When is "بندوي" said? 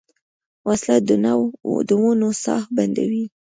2.75-3.25